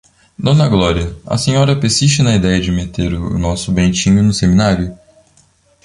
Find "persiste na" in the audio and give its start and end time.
1.79-2.35